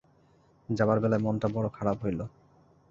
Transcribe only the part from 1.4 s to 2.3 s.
বড়ো খারাপ হইল।